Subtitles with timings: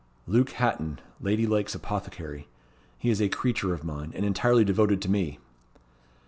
[0.25, 2.47] "Luke Hatton, Lady Lake's apothecary.
[2.97, 5.37] He is a creature of mine, and entirely devoted to me."